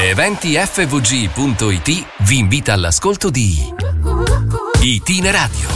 eventifvg.it 0.00 1.90
vi 2.20 2.38
invita 2.38 2.72
all'ascolto 2.72 3.30
di 3.30 3.56
Itinerario. 4.80 5.68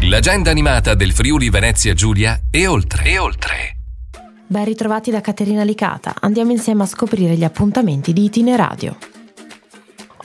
L'agenda 0.00 0.50
animata 0.50 0.96
del 0.96 1.12
Friuli 1.12 1.48
Venezia 1.48 1.94
Giulia 1.94 2.40
e 2.50 2.66
oltre. 2.66 3.04
E 3.04 3.18
oltre. 3.18 3.76
Ben 4.48 4.64
ritrovati 4.64 5.12
da 5.12 5.20
Caterina 5.20 5.62
Licata. 5.62 6.12
Andiamo 6.18 6.50
insieme 6.50 6.82
a 6.82 6.86
scoprire 6.86 7.36
gli 7.36 7.44
appuntamenti 7.44 8.12
di 8.12 8.24
Itineradio. 8.24 8.96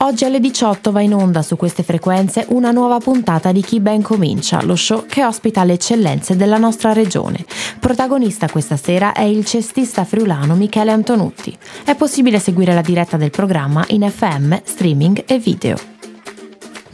Oggi 0.06 0.24
alle 0.24 0.38
18 0.38 0.92
va 0.92 1.00
in 1.00 1.12
onda 1.12 1.42
su 1.42 1.56
queste 1.56 1.82
frequenze 1.82 2.46
una 2.50 2.70
nuova 2.70 2.98
puntata 2.98 3.50
di 3.50 3.60
Chi 3.60 3.80
ben 3.80 4.02
comincia, 4.02 4.62
lo 4.62 4.76
show 4.76 5.04
che 5.04 5.24
ospita 5.24 5.64
le 5.64 5.72
eccellenze 5.72 6.36
della 6.36 6.58
nostra 6.58 6.92
regione. 6.92 7.44
Protagonista 7.80 8.48
questa 8.48 8.76
sera 8.76 9.12
è 9.12 9.22
il 9.22 9.44
cestista 9.44 10.04
friulano 10.04 10.54
Michele 10.54 10.92
Antonutti. 10.92 11.58
È 11.84 11.96
possibile 11.96 12.38
seguire 12.38 12.72
la 12.72 12.82
diretta 12.82 13.16
del 13.16 13.30
programma 13.30 13.84
in 13.88 14.08
FM, 14.08 14.58
streaming 14.62 15.24
e 15.26 15.40
video. 15.40 15.95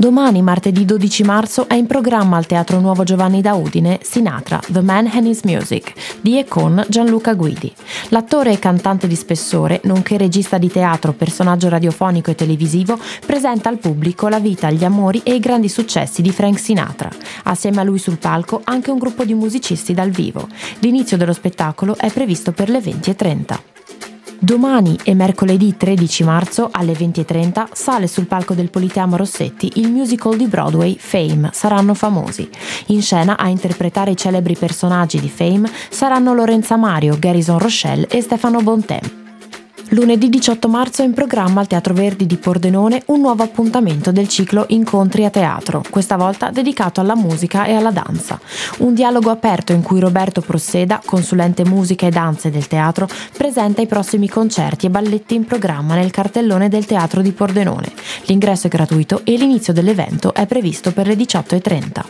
Domani, 0.02 0.42
martedì 0.42 0.84
12 0.84 1.22
marzo, 1.22 1.68
è 1.68 1.74
in 1.74 1.86
programma 1.86 2.36
al 2.36 2.46
Teatro 2.46 2.80
Nuovo 2.80 3.04
Giovanni 3.04 3.40
da 3.40 3.54
Udine 3.54 4.00
Sinatra, 4.02 4.60
The 4.66 4.80
Man 4.80 5.06
and 5.06 5.26
His 5.26 5.42
Music, 5.44 5.92
di 6.20 6.40
e 6.40 6.44
con 6.44 6.84
Gianluca 6.88 7.34
Guidi. 7.34 7.72
L'attore 8.08 8.50
e 8.50 8.58
cantante 8.58 9.06
di 9.06 9.14
spessore, 9.14 9.80
nonché 9.84 10.16
regista 10.16 10.58
di 10.58 10.68
teatro, 10.68 11.12
personaggio 11.12 11.68
radiofonico 11.68 12.32
e 12.32 12.34
televisivo, 12.34 12.98
presenta 13.24 13.68
al 13.68 13.78
pubblico 13.78 14.26
la 14.26 14.40
vita, 14.40 14.72
gli 14.72 14.82
amori 14.82 15.20
e 15.22 15.34
i 15.34 15.38
grandi 15.38 15.68
successi 15.68 16.20
di 16.20 16.32
Frank 16.32 16.58
Sinatra. 16.58 17.08
Assieme 17.44 17.80
a 17.80 17.84
lui 17.84 18.00
sul 18.00 18.18
palco 18.18 18.60
anche 18.64 18.90
un 18.90 18.98
gruppo 18.98 19.22
di 19.22 19.34
musicisti 19.34 19.94
dal 19.94 20.10
vivo. 20.10 20.48
L'inizio 20.80 21.16
dello 21.16 21.32
spettacolo 21.32 21.96
è 21.96 22.10
previsto 22.10 22.50
per 22.50 22.70
le 22.70 22.80
20.30. 22.80 23.58
Domani 24.44 24.98
e 25.04 25.14
mercoledì 25.14 25.76
13 25.76 26.24
marzo 26.24 26.68
alle 26.72 26.94
20.30 26.94 27.68
sale 27.74 28.08
sul 28.08 28.26
palco 28.26 28.54
del 28.54 28.70
Politeamo 28.70 29.16
Rossetti 29.16 29.74
il 29.76 29.88
musical 29.88 30.36
di 30.36 30.48
Broadway 30.48 30.96
Fame, 30.98 31.50
saranno 31.52 31.94
famosi. 31.94 32.50
In 32.86 33.02
scena 33.02 33.38
a 33.38 33.46
interpretare 33.46 34.10
i 34.10 34.16
celebri 34.16 34.56
personaggi 34.56 35.20
di 35.20 35.28
Fame 35.28 35.70
saranno 35.90 36.34
Lorenza 36.34 36.76
Mario, 36.76 37.16
Garrison 37.20 37.60
Rochelle 37.60 38.08
e 38.08 38.20
Stefano 38.20 38.60
Bontempo. 38.62 39.21
Lunedì 39.94 40.30
18 40.30 40.68
marzo 40.68 41.02
è 41.02 41.04
in 41.04 41.12
programma 41.12 41.60
al 41.60 41.66
Teatro 41.66 41.92
Verdi 41.92 42.24
di 42.24 42.38
Pordenone 42.38 43.02
un 43.08 43.20
nuovo 43.20 43.42
appuntamento 43.42 44.10
del 44.10 44.26
ciclo 44.26 44.64
Incontri 44.68 45.26
a 45.26 45.30
teatro, 45.30 45.82
questa 45.90 46.16
volta 46.16 46.48
dedicato 46.48 47.02
alla 47.02 47.14
musica 47.14 47.66
e 47.66 47.74
alla 47.74 47.90
danza. 47.90 48.40
Un 48.78 48.94
dialogo 48.94 49.28
aperto 49.28 49.74
in 49.74 49.82
cui 49.82 50.00
Roberto 50.00 50.40
Prosseda, 50.40 51.02
consulente 51.04 51.66
musica 51.66 52.06
e 52.06 52.10
danze 52.10 52.50
del 52.50 52.68
teatro, 52.68 53.06
presenta 53.36 53.82
i 53.82 53.86
prossimi 53.86 54.30
concerti 54.30 54.86
e 54.86 54.90
balletti 54.90 55.34
in 55.34 55.44
programma 55.44 55.94
nel 55.94 56.10
cartellone 56.10 56.70
del 56.70 56.86
Teatro 56.86 57.20
di 57.20 57.32
Pordenone. 57.32 57.92
L'ingresso 58.24 58.68
è 58.68 58.70
gratuito 58.70 59.20
e 59.24 59.36
l'inizio 59.36 59.74
dell'evento 59.74 60.32
è 60.32 60.46
previsto 60.46 60.92
per 60.92 61.06
le 61.06 61.16
18.30. 61.16 62.04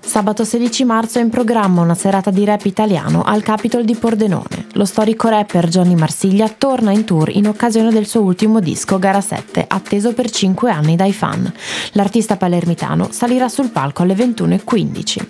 Sabato 0.00 0.44
16 0.44 0.84
marzo 0.84 1.18
è 1.18 1.22
in 1.22 1.28
programma 1.28 1.82
una 1.82 1.94
serata 1.94 2.30
di 2.30 2.44
rap 2.46 2.64
italiano 2.64 3.22
al 3.22 3.42
Capitol 3.42 3.84
di 3.84 3.94
Pordenone. 3.94 4.61
Lo 4.74 4.86
storico 4.86 5.28
rapper 5.28 5.68
Johnny 5.68 5.94
Marsiglia 5.94 6.48
torna 6.48 6.92
in 6.92 7.04
tour 7.04 7.28
in 7.28 7.46
occasione 7.46 7.90
del 7.90 8.06
suo 8.06 8.22
ultimo 8.22 8.58
disco 8.58 8.98
Gara 8.98 9.20
7, 9.20 9.66
atteso 9.68 10.14
per 10.14 10.30
5 10.30 10.70
anni 10.70 10.96
dai 10.96 11.12
fan. 11.12 11.52
L'artista 11.92 12.36
palermitano 12.36 13.08
salirà 13.10 13.50
sul 13.50 13.68
palco 13.68 14.02
alle 14.02 14.14
21.15. 14.14 15.26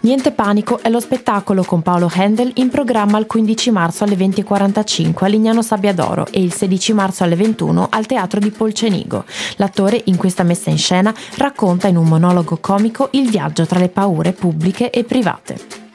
Niente 0.00 0.32
panico 0.32 0.80
è 0.82 0.88
lo 0.88 1.00
spettacolo 1.00 1.62
con 1.62 1.82
Paolo 1.82 2.10
Handel 2.12 2.50
in 2.56 2.68
programma 2.68 3.18
il 3.18 3.26
15 3.26 3.70
marzo 3.70 4.04
alle 4.04 4.16
20.45 4.16 5.24
a 5.24 5.26
Lignano 5.28 5.62
Sabbiadoro 5.62 6.26
e 6.30 6.42
il 6.42 6.52
16 6.52 6.92
marzo 6.94 7.22
alle 7.22 7.36
21 7.36 7.88
al 7.90 8.06
Teatro 8.06 8.40
di 8.40 8.50
Polcenigo. 8.50 9.24
L'attore 9.56 10.00
in 10.06 10.16
questa 10.16 10.42
messa 10.42 10.70
in 10.70 10.78
scena 10.78 11.14
racconta 11.36 11.86
in 11.86 11.96
un 11.96 12.06
monologo 12.06 12.58
comico 12.60 13.08
il 13.12 13.30
viaggio 13.30 13.66
tra 13.66 13.78
le 13.78 13.88
paure 13.88 14.32
pubbliche 14.32 14.90
e 14.90 15.04
private. 15.04 15.85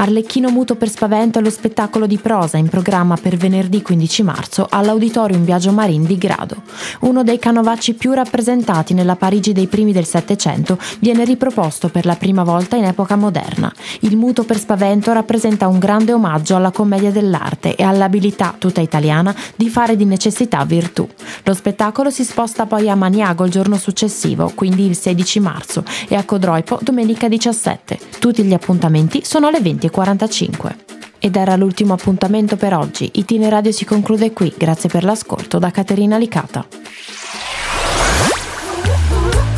Arlecchino 0.00 0.48
muto 0.48 0.76
per 0.76 0.88
spavento 0.88 1.38
è 1.38 1.42
lo 1.42 1.50
spettacolo 1.50 2.06
di 2.06 2.16
prosa 2.16 2.56
in 2.56 2.70
programma 2.70 3.18
per 3.18 3.36
venerdì 3.36 3.82
15 3.82 4.22
marzo 4.22 4.66
all'Auditorium 4.70 5.44
Biagio 5.44 5.72
Marin 5.72 6.06
di 6.06 6.16
Grado. 6.16 6.62
Uno 7.00 7.22
dei 7.22 7.38
canovacci 7.38 7.92
più 7.92 8.12
rappresentati 8.12 8.94
nella 8.94 9.16
Parigi 9.16 9.52
dei 9.52 9.66
primi 9.66 9.92
del 9.92 10.06
Settecento 10.06 10.78
viene 11.00 11.26
riproposto 11.26 11.90
per 11.90 12.06
la 12.06 12.16
prima 12.16 12.44
volta 12.44 12.76
in 12.76 12.84
epoca 12.84 13.14
moderna. 13.14 13.70
Il 14.00 14.16
muto 14.16 14.44
per 14.44 14.58
spavento 14.58 15.12
rappresenta 15.12 15.68
un 15.68 15.78
grande 15.78 16.14
omaggio 16.14 16.56
alla 16.56 16.70
commedia 16.70 17.10
dell'arte 17.10 17.76
e 17.76 17.82
all'abilità 17.82 18.54
tutta 18.56 18.80
italiana 18.80 19.36
di 19.54 19.68
fare 19.68 19.96
di 19.96 20.06
necessità 20.06 20.64
virtù. 20.64 21.06
Lo 21.44 21.52
spettacolo 21.52 22.08
si 22.08 22.24
sposta 22.24 22.64
poi 22.64 22.88
a 22.88 22.94
Maniago 22.94 23.44
il 23.44 23.50
giorno 23.50 23.76
successivo, 23.76 24.50
quindi 24.54 24.86
il 24.86 24.96
16 24.96 25.40
marzo, 25.40 25.84
e 26.08 26.14
a 26.14 26.24
Codroipo 26.24 26.78
domenica 26.80 27.28
17. 27.28 27.98
Tutti 28.18 28.42
gli 28.42 28.54
appuntamenti 28.54 29.20
sono 29.26 29.48
alle 29.48 29.60
20 29.60 29.88
20.45. 29.90 30.76
Ed 31.18 31.36
era 31.36 31.56
l'ultimo 31.56 31.92
appuntamento 31.92 32.56
per 32.56 32.74
oggi. 32.74 33.10
Itineradio 33.14 33.72
si 33.72 33.84
conclude 33.84 34.32
qui. 34.32 34.52
Grazie 34.56 34.88
per 34.88 35.04
l'ascolto 35.04 35.58
da 35.58 35.70
Caterina 35.70 36.16
Licata. 36.16 36.66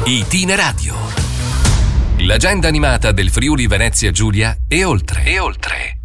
Itineradio. 0.04 0.94
L'agenda 2.18 2.68
animata 2.68 3.12
del 3.12 3.30
Friuli 3.30 3.66
Venezia 3.66 4.10
Giulia 4.10 4.56
e 4.66 4.84
oltre. 4.84 5.24
E 5.24 5.38
oltre. 5.38 6.01